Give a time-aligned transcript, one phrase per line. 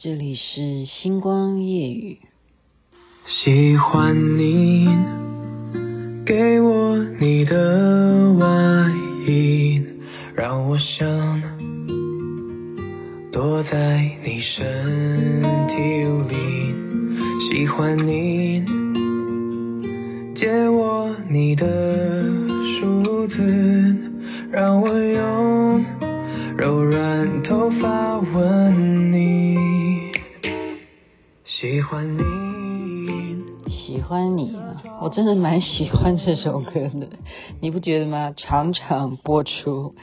[0.00, 2.18] 这里是星光夜雨。
[3.26, 4.86] 喜欢你
[6.24, 8.46] 给我你的外
[9.26, 9.82] 衣，
[10.36, 11.42] 让我想
[13.32, 15.74] 躲在你身体
[16.32, 16.36] 里。
[17.50, 18.57] 喜欢你
[31.60, 32.22] 喜欢你，
[33.68, 34.54] 喜欢你，
[35.02, 37.08] 我真的蛮喜欢这首歌的，
[37.60, 38.32] 你不觉得吗？
[38.36, 39.96] 常常播出，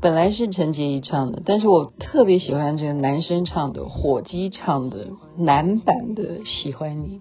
[0.00, 7.18] 本来是陈洁仪唱的，但是我特别喜欢这个男生唱的，火鸡唱的男版的《喜欢你》，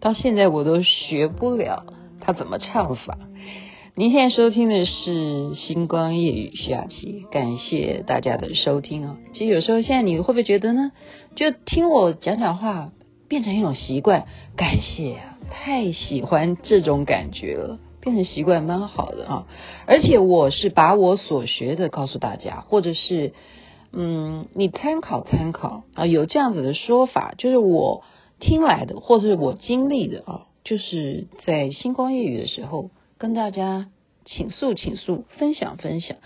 [0.00, 1.84] 到现在我都学不了
[2.22, 3.18] 他怎么唱法。
[3.96, 9.18] 您现在收听的是星光夜语徐雅琪，感谢大家的收听哦。
[9.34, 10.90] 其实有时候现在你会不会觉得呢？
[11.36, 12.90] 就听我讲讲话
[13.28, 14.26] 变成一种习惯，
[14.56, 19.46] 感谢啊，太喜欢这种感觉了，变成习惯蛮好的啊。
[19.86, 23.32] 而且我是把我所学的告诉大家，或者是
[23.92, 28.02] 嗯，你参考参考啊，有这样子的说法，就是我
[28.40, 32.90] 听来的，或者是我经历的啊，就是在星光夜语的时候。
[33.16, 33.86] 跟大家
[34.24, 36.16] 倾诉倾诉，分享分享。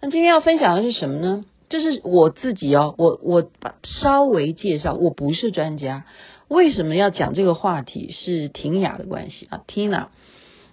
[0.00, 1.44] 那今天要分享的是什么呢？
[1.68, 3.50] 就是我自己哦，我我
[3.82, 6.04] 稍微介绍，我不是专家。
[6.48, 8.12] 为什么要讲这个话题？
[8.12, 10.06] 是婷雅的关系啊，Tina，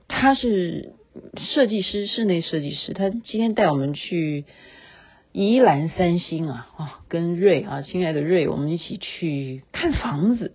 [0.08, 0.94] 她是
[1.38, 2.94] 设计师，室内设计师。
[2.94, 4.46] 她今天带我们去
[5.32, 10.54] 宜兰三星啊，啊，跟瑞啊，亲爱的瑞，我们一起去看房子。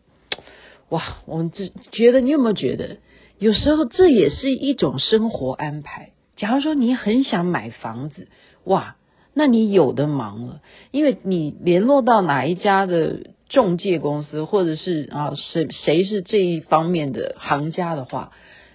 [0.88, 2.98] 哇，我们只觉得，你有没有觉得？
[3.40, 6.12] 有时候这也是一种生活安排。
[6.38, 8.28] 假如说你很想买房子，
[8.62, 8.94] 哇，
[9.34, 10.60] 那你有的忙了，
[10.92, 18.30] 因为你联络到哪一家的中介公司，或者是啊谁谁是这一方面的行家的话，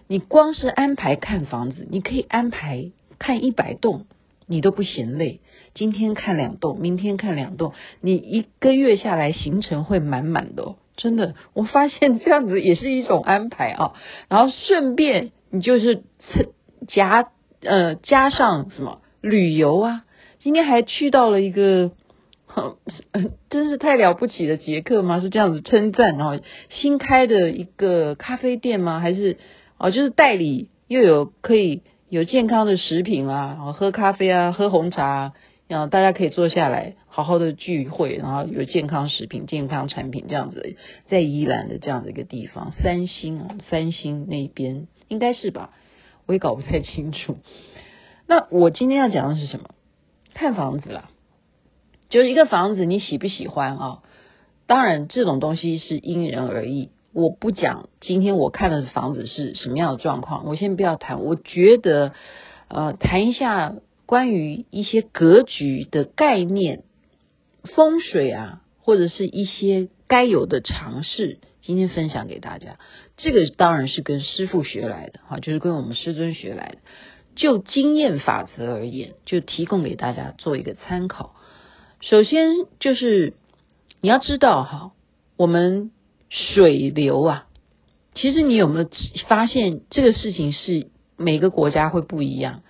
[0.07, 4.07] 你光是安排看房子，你可以安排看一百栋，
[4.45, 5.39] 你都不嫌累。
[5.73, 10.75] 今天看两栋，明天看两栋，你一个月下来行程会满满的哦。
[10.97, 13.93] 真的，我发现这样子也是一种安排啊。
[14.27, 16.03] 然后顺便你就是
[16.87, 17.29] 加
[17.63, 20.03] 呃加上什么旅游啊。
[20.39, 21.91] 今天还去到了一个，
[22.45, 22.75] 哼，
[23.49, 25.19] 真是太了不起的捷克吗？
[25.21, 26.39] 是这样子称赞哦。
[26.69, 28.99] 新开的一个咖啡店吗？
[28.99, 29.37] 还是
[29.77, 35.33] 哦，就是代理又有可以有健康的食品啊，喝咖啡啊，喝红茶。
[35.69, 40.75] 然后大家可以坐下来好好的聚会，然后有健康食品、健康产品这样子，
[41.07, 45.71] 在宜兰的这样的一个地方，三星啊，三星那边应该是吧，
[46.25, 47.37] 我也搞不太清楚。
[48.27, 49.69] 那我今天要讲的是什么？
[50.33, 51.09] 看房子啦，
[52.09, 53.99] 就是一个房子你喜不喜欢啊？
[54.67, 56.89] 当然这种东西是因人而异。
[57.11, 61.21] 我不讲今天我看的房子是什么样的状况，我先不要谈。
[61.21, 62.13] 我觉得
[62.67, 63.75] 呃，谈一下。
[64.05, 66.83] 关于一些格局的概念、
[67.63, 72.77] 风水啊，或者是一些该有的常识，今天分享给大家。
[73.15, 76.77] 这个当然是跟师父学来的，哈，就是跟我们师尊学来的。
[77.35, 81.35] 就经验法则而言，就提供给大家做一个参考。
[82.01, 82.49] 首先
[82.81, 83.33] 就是
[84.01, 84.91] 你要知道，哈，
[85.37, 85.91] 我们
[86.29, 87.47] 水流啊，
[88.13, 88.89] 其实你有没有
[89.27, 92.61] 发现这个事情是每个国家会不一样？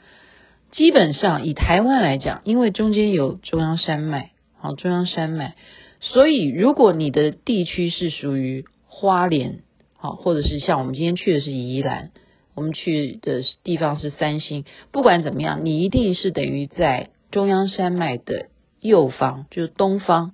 [0.72, 5.56] 基本上以台湾来讲，因为中间有中央山脉，好，中央山脉，
[6.00, 8.66] 所以如果你的地区是属于
[9.04, 9.64] 花莲，
[9.98, 12.12] 好，或者是像我们今天去的是宜兰，
[12.56, 18.46] 我们去的地方是三星，不管怎么样，你一定是等于在中央山脉的
[18.80, 20.32] 右方，就是东方，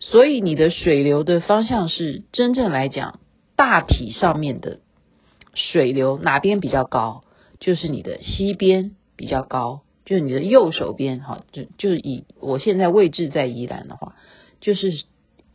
[0.00, 3.20] 所以你的水流的方向是真正来讲，
[3.54, 4.80] 大体上面的
[5.54, 7.22] 水流哪边比较高，
[7.60, 8.96] 就是你的西边。
[9.16, 14.14] 比较高，就是你的右手边，哈，就就是以我现在位置在宜兰的话，
[14.62, 14.92] 就是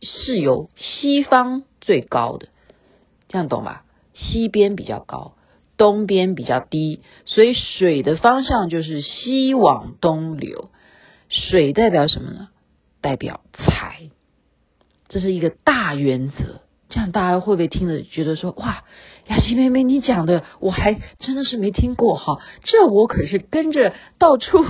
[0.02, 2.48] 是由西方最高的，
[3.28, 3.84] 这样懂吧？
[4.12, 5.34] 西边比较高，
[5.76, 10.70] 东边比较低，所以水的方向就是西往东流。
[11.28, 12.48] 水代表什么呢？
[13.00, 14.10] 代表财，
[15.08, 16.60] 这是一个大原则。
[16.88, 18.84] 这样大家会不会听着觉得说哇，
[19.28, 24.64] 雅琪妹妹你讲的我还真的是没听过哈，这我可是跟着到处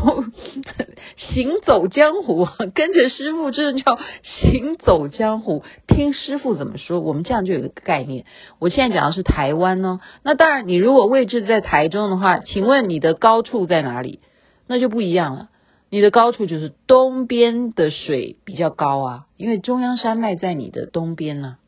[1.17, 8.25] 行走江湖，跟着师父这叫行走江湖，听师傅怎么说，我们这样就有个概念。
[8.59, 14.21] 我现在讲的是台湾呢，那当然你如果位置在台中的话，请问你的高处在哪里？
[14.67, 15.49] 那就不一样了。
[15.91, 21.59] 你的高处就是东边的水比较高啊，因为中央山脉在你的东边呢、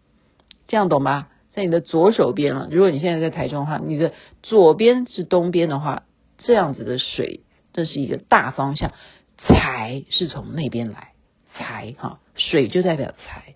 [0.67, 1.29] 这样懂吗？
[1.59, 2.69] 在你的左手边了。
[2.71, 4.13] 如果你现在在台中的话，你的
[4.45, 6.05] 左边是东边的话，
[6.39, 7.41] 这样子的水，
[7.73, 8.93] 这是一个大方向，
[9.37, 11.09] 财是从那边来，
[11.55, 13.55] 财哈，水就代表财，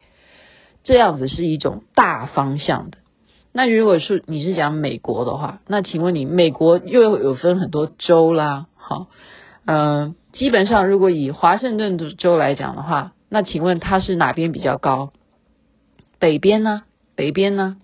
[0.82, 2.98] 这样子是一种大方向的。
[3.52, 9.06] 那如果是你是讲美国的话，那请问你美国又有分很多州啦，好，
[9.64, 10.14] 嗯、呃。
[10.32, 15.12] 基本上，如果以华盛顿州来讲的话，那请问它是哪边比较高？
[16.18, 16.84] 北边呢？
[17.16, 17.76] 北边呢？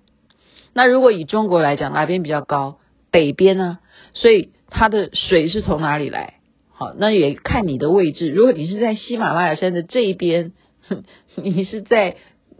[0.78, 2.78] 那如果以中国来讲，哪边比较高？
[3.10, 3.80] 北边呢？
[4.14, 6.34] 所以它的水是从哪里来？
[6.70, 8.28] 好，那也看你的位置。
[8.28, 10.52] 如果你是在喜马拉雅山的这一边，
[11.34, 12.14] 你是在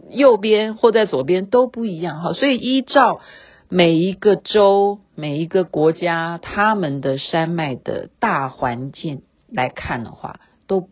[0.09, 2.19] 右边或在左边都不一样。
[2.19, 3.21] 好，所以依照
[3.69, 9.21] 每一个州、每一个国家，他们的山脉的大环境。
[9.49, 10.89] 来看的话，都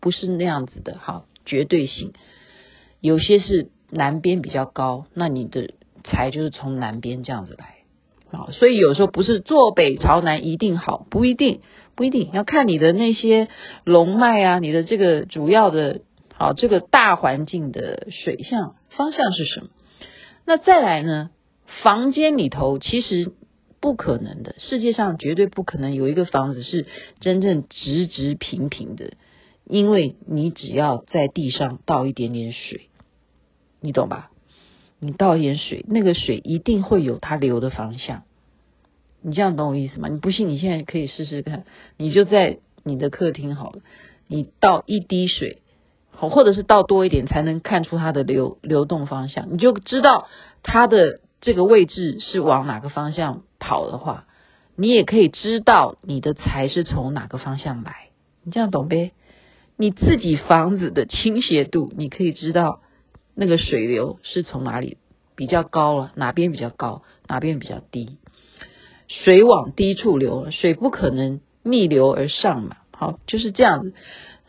[0.00, 2.14] 不是那样子的哈，绝对性。
[2.98, 8.50] 有些是南边比较高，那你的财就是从南边这样子来啊。
[8.52, 11.60] 所以有时候不是坐北朝南一定好，不一定，
[11.94, 13.48] 不一定要看你的那些
[13.84, 16.02] 龙脉啊，你的这个主要的，
[16.34, 19.68] 好，这个大环境的水向方向是什么？
[20.44, 21.30] 那再来呢，
[21.82, 23.32] 房间里头其实。
[23.82, 26.86] 不可能的，世界上绝对不可能有一个房子是
[27.18, 29.14] 真正直直平平的，
[29.64, 32.90] 因为你只要在地上倒一点点水，
[33.80, 34.30] 你懂吧？
[35.04, 38.22] 你倒一点水，那个水一定会有它流的方向。
[39.20, 40.08] 你这样懂我意思吗？
[40.08, 41.64] 你不信，你现在可以试试看，
[41.96, 43.80] 你就在你的客厅好了，
[44.28, 45.58] 你倒一滴水，
[46.12, 50.28] 好，或者是倒多一点，才能看出它的流流动方向，你就知道
[50.62, 53.42] 它的这个位置是往哪个方向。
[53.58, 54.26] 跑的话，
[54.76, 58.10] 你也可以知道你的财是从哪个方向来，
[58.44, 59.10] 你这样懂呗？
[59.76, 62.81] 你自己房子的倾斜度，你可以知道
[63.34, 64.98] 那个水流是从哪里
[65.36, 68.18] 比较高了，哪边比较高，哪边比较低。
[69.08, 72.76] 水往低处流，水不可能逆流而上嘛。
[72.90, 73.94] 好，就是这样子。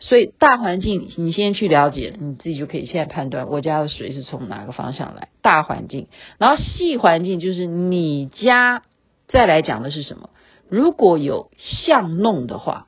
[0.00, 5.28] 所以大环境，你先去了解，你自己就可以现在判断我家的水是从哪个方向来。
[5.40, 6.08] 大环境，
[6.38, 8.82] 然后细环境就是你家。
[9.26, 10.30] 再来讲的是什么？
[10.68, 12.86] 如果有巷弄的话，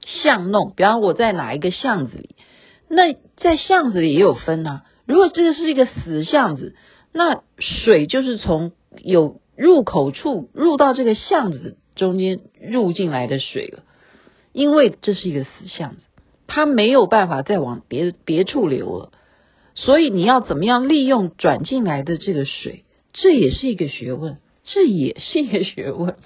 [0.00, 2.34] 巷弄，比方我在哪一个巷子里，
[2.88, 6.76] 那在巷子里也有分呐、如果这个是一个死巷子，
[7.12, 13.84] 那水就是从有入口处入到这个巷子中间入进来的水了，
[14.52, 16.02] 因为这是一个死巷子，
[16.46, 19.12] 它没有办法再往别别处流了，
[19.74, 24.38] 所以你要怎么样利用转进来的这个水，这也是一个学问。
[24.70, 26.16] 这也是一个学问。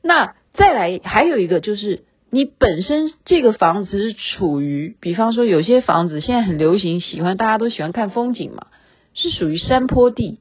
[0.00, 8.66] 那再来还有一个就是，你本身这个房子是处于，比方说有些房子现在很流行，喜欢大家都喜欢看风景嘛，
[9.14, 10.40] 是属于山坡地，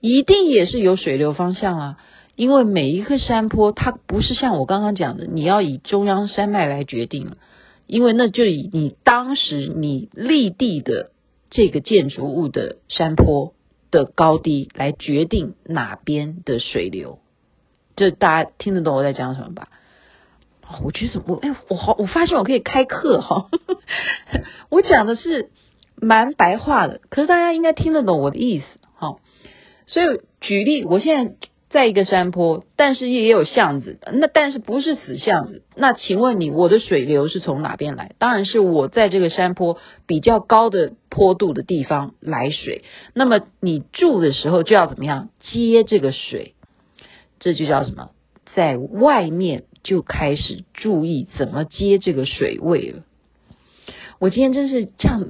[0.00, 1.98] 一定也是有水流方向啊。
[2.36, 7.32] 因为每一个山坡，它不是像我刚刚讲的，你要以中央山脉来决定，
[7.88, 11.10] 因为那就以你当时你立地的
[11.50, 13.52] 这个建筑物的山坡。
[13.88, 17.20] 的高低来决定哪边的水流，
[17.94, 19.68] 这大家听得懂我在讲什么吧？
[20.84, 23.48] 我觉得我哎，我好，我发现我可以开课哈。
[24.68, 25.50] 我讲的是
[25.96, 28.64] 蛮白话的，可是大家应该听得懂我的意思
[28.94, 29.16] 哈。
[29.86, 31.34] 所以举例，我现在。
[31.68, 35.62] 在一个山坡，但是也有巷子，那但是不是死巷子。
[35.74, 38.12] 那请问你，我的水流是从哪边来？
[38.18, 39.76] 当然是我在这个山坡
[40.06, 42.84] 比较高的坡度的地方来水。
[43.14, 46.54] 那么你住的时候就要怎么样接这个水？
[47.40, 48.10] 这就叫什么？
[48.54, 53.04] 在外面就开始注意怎么接这个水位了。
[54.18, 55.24] 我今天真是这样，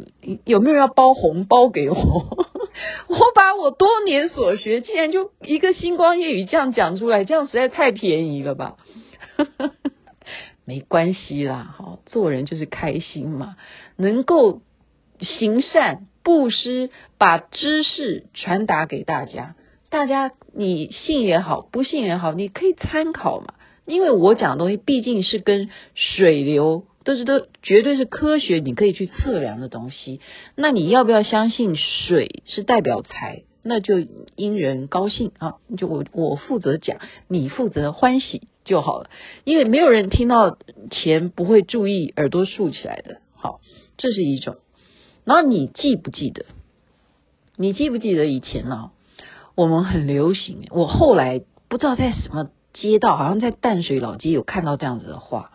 [0.45, 1.97] 有没有人要包红包给我？
[3.09, 8.77] 我把我多年所学，竟然就一个星光夜语这样讲出来，这样实在太便宜了吧？
[10.65, 13.57] 没关系啦，好，做人就是开心嘛，
[13.97, 14.63] 能够
[15.21, 19.57] 行善布施，把知识传达给大家，
[19.91, 23.55] 大家你信也好，不信也好，你可以参考嘛，
[23.87, 26.85] 因为我讲的东西毕竟是跟水流。
[27.07, 30.21] 都是都绝对是科学，你可以去测量的东西。
[30.57, 33.45] 那你要不要相信水是代表财？
[33.63, 34.01] 那就
[34.35, 35.55] 因人高兴啊！
[35.79, 39.09] 就我我负责讲，你负责欢喜就好了。
[39.45, 40.59] 因为没有人听到
[40.91, 43.19] 钱不会注意耳朵竖起来的。
[43.37, 43.61] 好，
[43.99, 44.57] 这是一种。
[45.23, 46.45] 然后你记不记得？
[47.55, 48.91] 你记不记得以前呢、
[49.55, 50.67] 我们很流行。
[50.71, 52.51] 我后来不知道在什么
[52.81, 55.51] 街道，好像在淡水老街有看到这样子的画。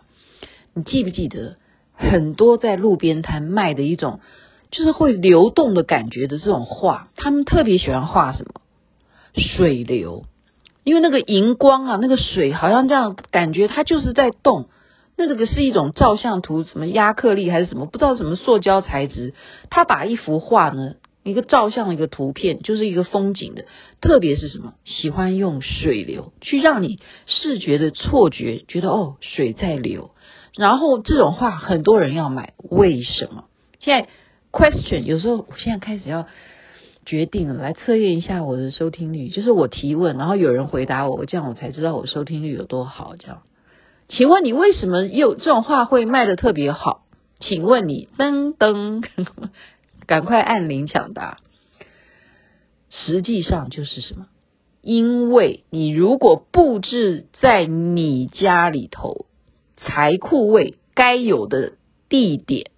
[0.74, 1.56] 你记不记得
[1.94, 4.20] 很多在路边摊卖的一种，
[4.70, 8.60] 就是会流动的感觉的这种画，他们特别喜欢画什么？
[9.34, 10.24] 水流，
[10.84, 14.66] 因为那个荧光啊，那个水好像这样感觉它就是在动。
[15.14, 19.34] 那个是一种照相图，什么压克力还是什么，不知道什么塑胶材质，
[19.68, 23.64] 他把一幅画呢，一个照相的一个图片，就是一个风景的，
[24.00, 30.10] 特别是什么，喜欢用水流去让你视觉的错觉，觉得哦，水在流。
[30.56, 33.44] 然后这种画很多人要买，为什么？
[33.78, 34.08] 现在
[34.50, 36.26] question 有时候我现在开始要
[37.06, 43.42] 决定了，来测验一下我的收听率，就是我提问，然后有人回答我，这样我才知道我收听率有多好，这样。
[44.08, 47.06] 请问你为什么有这种画会卖得特别好？
[47.40, 49.02] 请问你噔噔，
[50.06, 51.38] 赶快按铃抢答。
[52.88, 54.26] 实际上就是什么？
[54.80, 59.26] 因为你如果布置在你家里头
[59.76, 61.72] 财库位该有的
[62.08, 62.70] 地点，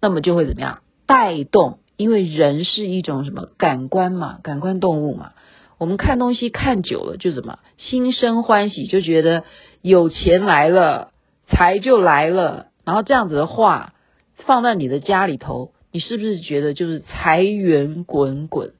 [0.00, 0.80] 那么就会怎么样？
[1.06, 5.32] 带动，因为人是一种什么感官嘛，感官动物嘛。
[5.78, 9.44] 我们看东西看久了就怎么心生欢喜，就觉得。
[9.82, 11.12] 有钱来了，
[11.46, 13.94] 财就来了，然后这样子的话
[14.34, 18.74] 放在你的家里头，你是不是觉得就是财源滚滚？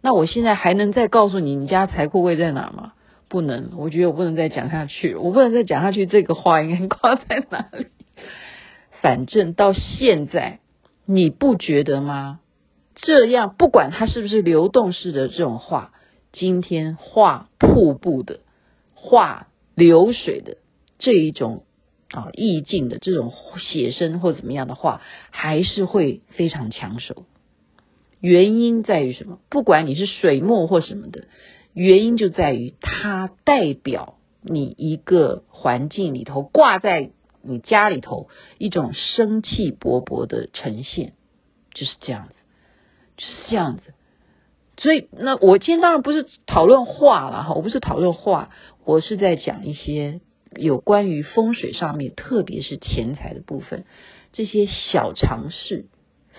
[0.00, 2.94] 那我现在还能再告诉你你家财库位在哪吗？
[3.28, 6.04] 不能，我觉得我不能再讲下去，我不能再讲下去。
[6.04, 7.86] 这个话应该挂在哪里？
[9.00, 10.58] 反正到现在，
[11.06, 12.40] 你不觉得吗？
[12.96, 15.92] 这样不管它是不是流动式的这种画，
[16.32, 18.40] 今天画瀑布的
[18.94, 19.46] 画。
[19.76, 20.56] 流水的
[20.98, 21.62] 这一种
[22.12, 25.00] 啊意境的这种写生或怎么样的话，
[25.30, 27.24] 还是会非常抢手。
[28.20, 29.40] 原因在于什么？
[29.50, 31.24] 不管你是水墨或什么的，
[31.72, 37.10] 原因就在于它代表你一个环境里头挂在
[37.42, 38.28] 你家里头
[38.58, 41.14] 一种生气勃勃的呈现，
[41.74, 42.34] 就是这样子，
[43.16, 43.94] 就是这样子。
[44.76, 48.50] 所以，那我今天当然不是讨论画了哈，我不是讨论画，
[48.84, 50.20] 我是在讲一些
[50.56, 53.84] 有关于风水上面，特别是钱财的部分，
[54.32, 55.86] 这些小常识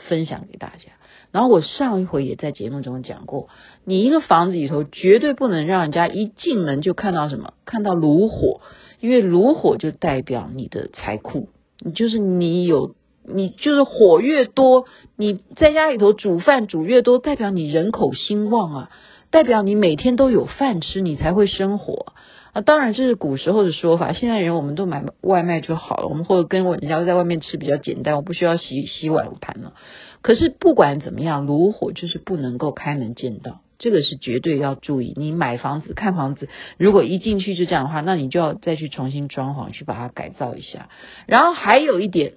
[0.07, 0.91] 分享给大家。
[1.31, 3.49] 然后我上一回也在节目中讲过，
[3.85, 8.61] 你一个房子里头绝对不能让人家一进门就看到什么，看到炉火，
[8.99, 12.95] 因为炉火就代表你的财库，你就是你有。
[13.25, 14.83] 你就是火越多，
[15.15, 18.89] 你在家里头煮饭煮越多，代表你人口兴旺啊，
[19.31, 22.07] 代表你每天都有饭吃，你才会生火
[22.53, 22.61] 啊。
[22.61, 29.73] 当然这是古时候的说法，现在人我们都买外卖就好了，我们或者跟我人家在外面吃比较简单，我不需要洗洗碗盘了。
[30.21, 35.13] 可是不管怎么样，炉火就是不能够开门见到，这个是绝对要注意。
[35.17, 40.87] 你买房子看房子，如果一进去就这样的话，那你就要再去重新装潢，去把它改造一下。
[41.25, 42.35] 然后还有一点。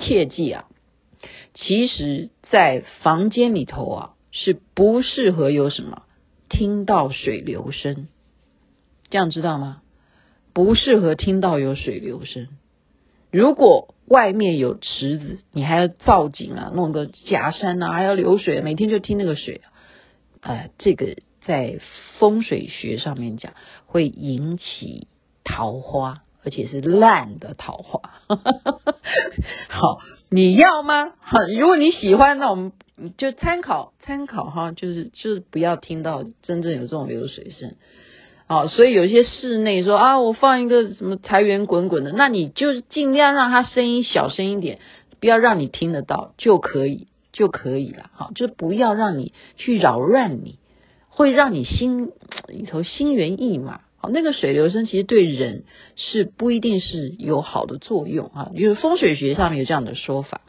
[0.00, 0.66] 切记啊，
[1.54, 6.02] 其实，在房间里头啊，是不适合有什么
[6.48, 8.06] 听到水流声，
[9.10, 9.82] 这样知道吗？
[10.52, 12.48] 不适合听到有水流声。
[13.30, 19.60] 如果外面有池子，你还要造景啊，弄个假山啊，还要流水，每天就听那个水，
[20.40, 21.78] 呃，这个在
[22.18, 23.52] 风水学上面讲，
[23.86, 25.08] 会引起
[25.44, 26.22] 桃花。
[26.44, 28.00] 而且是烂的桃花，
[29.68, 29.98] 好，
[30.30, 31.12] 你要吗？
[31.18, 32.72] 好，如果你喜欢，那我们
[33.18, 37.74] 就参考参考哈，就是就是不要听到真正有这种流水声。
[38.48, 44.78] 好，所以有些室内说啊，我放一个什么财源滚滚的，那你就尽量让它声音小声一点，
[45.20, 48.10] 不要让你听得到就可以就可以了。
[48.14, 50.58] 好，就不要让你去扰乱你，
[51.10, 52.10] 会让你心
[52.46, 53.82] 里头心猿意马。
[53.98, 55.64] 好，那个水流声其实对人
[55.96, 60.40] 是不一定是有好的作用啊，就是风水学上面有这样的说法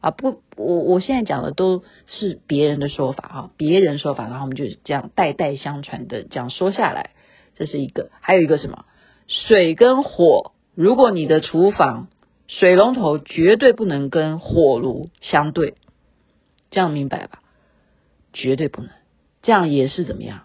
[0.00, 0.10] 啊。
[0.10, 7.10] 不，我我现在讲的都是别人的说法啊，别人说法，然后我们就这样代代相传的这样说下来，
[7.56, 8.10] 这是一个。
[8.20, 8.84] 还有一个什么？
[9.26, 12.08] 水跟火，如果你的厨房
[12.46, 15.74] 水龙头绝对不能跟火炉相对，
[16.70, 17.40] 这样明白吧？
[18.32, 18.90] 绝对不能，
[19.42, 20.42] 这样也是怎么样？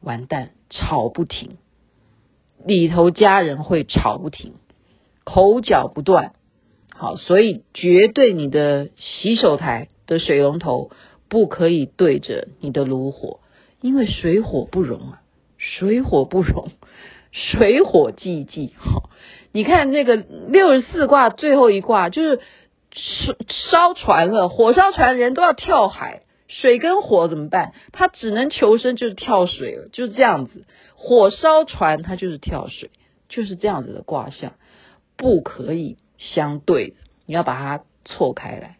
[0.00, 1.58] 完蛋，吵不停。
[2.64, 4.54] 里头家人会吵不停，
[5.24, 6.32] 口角不断，
[6.94, 10.90] 好，所以绝对你的洗手台的水龙头
[11.28, 13.40] 不可以对着你的炉火，
[13.80, 15.21] 因为水火不容啊，
[15.62, 16.72] 水火不容，
[17.30, 18.74] 水火既济。
[18.76, 19.10] 好，
[19.52, 22.40] 你看那个六十四卦最后一卦就是
[23.70, 27.72] 烧船了，火烧船，人都要跳海，水跟火怎么办？
[27.92, 30.64] 他只能求生，就是跳水了，就是这样子。
[30.96, 32.90] 火烧船，它就是跳水，
[33.28, 34.54] 就是这样子的卦象。
[35.16, 38.78] 不可以相对的，你要把它错开来。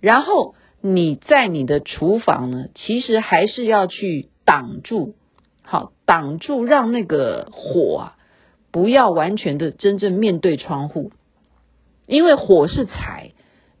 [0.00, 5.14] 然后你在你的厨房呢，其实还是要去挡住，
[5.72, 8.16] 好，挡住让那个火啊，
[8.70, 11.12] 不要完全的真正面对窗户，
[12.06, 13.30] 因为火是财，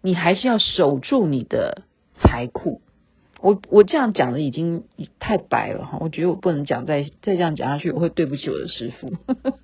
[0.00, 1.82] 你还是要守住你的
[2.14, 2.80] 财库。
[3.42, 4.84] 我我这样讲的已经
[5.20, 9.12] 太白了哈，我觉得我不能讲再再这样讲下去，我会对不起我的师傅，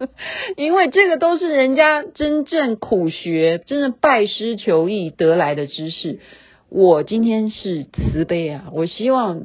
[0.59, 6.21] 因为这个都是人家真正苦学、真正拜师求艺得来的知识。
[6.69, 9.45] 我今天是慈悲啊，我希望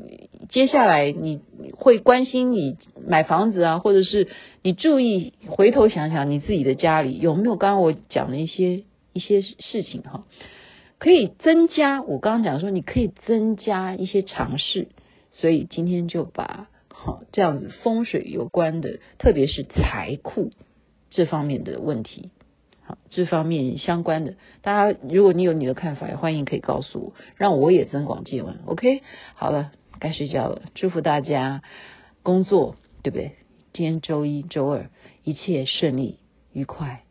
[0.49, 1.41] 接下来你
[1.77, 4.27] 会关心你买房子啊，或者是
[4.61, 8.83] 你注意回头想想你自己的家里有没有刚刚我讲的一些
[9.13, 10.25] 一些事情哈，
[10.99, 12.01] 可以增加。
[12.01, 14.89] 我刚刚讲说你可以增加一些尝试，
[15.31, 20.51] 所以今天就把好这样子风水有关的，特别是财库
[21.09, 22.31] 这方面的问题。
[22.85, 28.59] 好，这方面相关的，大家如果你有你的看法，也欢迎可以告诉我，让我也增广见闻。
[28.65, 29.01] OK，
[29.35, 29.71] 好了，
[30.03, 31.61] 该睡觉了，祝福大家
[32.23, 33.31] 工作对不对？
[33.71, 34.89] 今天周一、周二
[35.23, 36.19] 一切顺利
[36.51, 37.03] 愉快，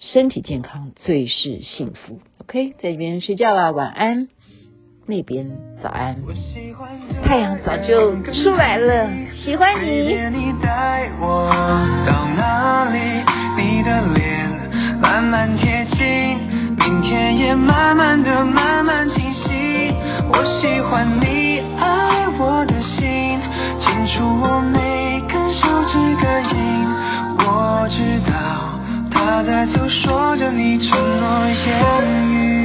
[0.00, 2.18] 身体健康最是幸福。
[2.38, 4.26] OK，在这边睡觉了，晚安。
[5.06, 6.16] 那边早安，
[7.24, 9.08] 太阳早就出来了，
[9.44, 9.88] 喜欢你。
[10.36, 11.48] 你带我
[12.04, 12.98] 到哪里？
[13.56, 14.50] 你的脸。
[15.00, 16.38] 慢慢贴近，
[16.76, 19.92] 明天也慢慢的慢慢清晰。
[20.28, 21.60] 我喜欢你
[24.16, 26.56] 触我每根手指感应
[27.38, 28.80] 我知道
[29.10, 32.55] 它在诉说着你承诺言语。